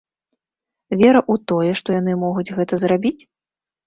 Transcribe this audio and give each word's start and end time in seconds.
Вера 1.01 1.19
ў 1.31 1.35
тое, 1.51 1.71
што 1.79 1.89
яны 1.97 2.15
могуць 2.23 2.45
гэта 2.57 2.79
зрабіць? 2.85 3.21